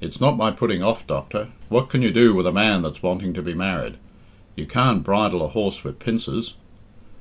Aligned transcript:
"It's 0.00 0.20
not 0.20 0.36
my 0.36 0.50
putting 0.50 0.82
off, 0.82 1.06
doctor. 1.06 1.50
What 1.68 1.88
can 1.88 2.02
you 2.02 2.10
do 2.10 2.34
with 2.34 2.48
a 2.48 2.52
man 2.52 2.82
that's 2.82 3.00
wanting 3.00 3.32
to 3.34 3.42
be 3.42 3.54
married? 3.54 3.94
You 4.56 4.66
can't 4.66 5.04
bridle 5.04 5.44
a 5.44 5.46
horse 5.46 5.84
with 5.84 6.00
pincers." 6.00 6.54